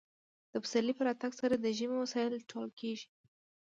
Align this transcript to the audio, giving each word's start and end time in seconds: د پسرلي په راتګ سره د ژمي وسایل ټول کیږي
د 0.51 0.53
پسرلي 0.63 0.93
په 0.97 1.03
راتګ 1.07 1.31
سره 1.41 1.55
د 1.57 1.65
ژمي 1.77 1.97
وسایل 2.03 2.33
ټول 2.51 2.65
کیږي 2.79 3.07